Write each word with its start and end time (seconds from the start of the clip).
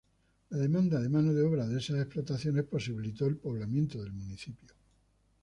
La 0.49 0.57
demanda 0.57 0.99
de 0.99 1.09
mano 1.09 1.31
de 1.31 1.43
obra 1.43 1.67
de 1.67 1.77
esas 1.77 1.99
explotaciones 2.01 2.63
posibilitó 2.63 3.27
el 3.27 3.37
poblamiento 3.37 4.01
del 4.01 4.13
municipio. 4.13 4.73